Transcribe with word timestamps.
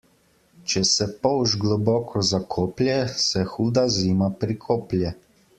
Če 0.71 0.81
se 0.91 1.07
polž 1.25 1.53
globoko 1.65 2.23
zakoplje, 2.31 2.97
se 3.27 3.47
huda 3.53 3.87
zima 4.01 4.35
prikoplje. 4.45 5.17